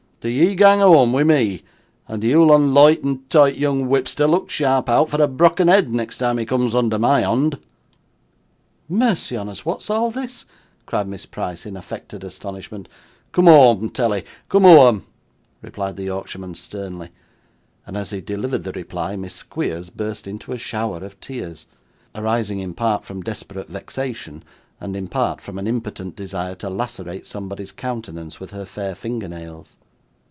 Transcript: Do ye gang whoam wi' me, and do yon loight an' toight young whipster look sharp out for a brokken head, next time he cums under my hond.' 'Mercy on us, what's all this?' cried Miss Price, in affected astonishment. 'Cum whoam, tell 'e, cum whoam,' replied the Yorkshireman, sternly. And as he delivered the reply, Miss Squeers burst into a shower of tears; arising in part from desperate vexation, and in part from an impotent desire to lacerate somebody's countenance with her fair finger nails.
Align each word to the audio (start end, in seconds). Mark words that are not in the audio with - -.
Do 0.21 0.29
ye 0.29 0.53
gang 0.53 0.77
whoam 0.81 1.11
wi' 1.13 1.23
me, 1.23 1.63
and 2.07 2.21
do 2.21 2.27
yon 2.27 2.75
loight 2.75 3.03
an' 3.03 3.23
toight 3.27 3.57
young 3.57 3.87
whipster 3.87 4.27
look 4.27 4.51
sharp 4.51 4.87
out 4.87 5.09
for 5.09 5.19
a 5.19 5.27
brokken 5.27 5.67
head, 5.67 5.91
next 5.91 6.19
time 6.19 6.37
he 6.37 6.45
cums 6.45 6.75
under 6.75 6.99
my 6.99 7.23
hond.' 7.23 7.57
'Mercy 8.87 9.35
on 9.35 9.49
us, 9.49 9.65
what's 9.65 9.89
all 9.89 10.11
this?' 10.11 10.45
cried 10.85 11.07
Miss 11.07 11.25
Price, 11.25 11.65
in 11.65 11.75
affected 11.75 12.23
astonishment. 12.23 12.87
'Cum 13.31 13.45
whoam, 13.45 13.89
tell 13.89 14.13
'e, 14.15 14.21
cum 14.47 14.61
whoam,' 14.61 15.07
replied 15.63 15.95
the 15.95 16.03
Yorkshireman, 16.03 16.53
sternly. 16.53 17.09
And 17.87 17.97
as 17.97 18.11
he 18.11 18.21
delivered 18.21 18.63
the 18.63 18.73
reply, 18.73 19.15
Miss 19.15 19.33
Squeers 19.33 19.89
burst 19.89 20.27
into 20.27 20.53
a 20.53 20.57
shower 20.59 21.03
of 21.03 21.19
tears; 21.19 21.65
arising 22.13 22.59
in 22.59 22.75
part 22.75 23.05
from 23.05 23.23
desperate 23.23 23.69
vexation, 23.69 24.43
and 24.79 24.95
in 24.95 25.07
part 25.07 25.41
from 25.41 25.57
an 25.57 25.65
impotent 25.67 26.15
desire 26.15 26.53
to 26.57 26.69
lacerate 26.69 27.25
somebody's 27.25 27.71
countenance 27.71 28.39
with 28.39 28.51
her 28.51 28.65
fair 28.65 28.93
finger 28.93 29.27
nails. 29.27 29.75